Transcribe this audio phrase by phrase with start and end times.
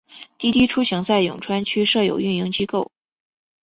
[0.39, 2.91] 滴滴出行在永川区设有运营机构。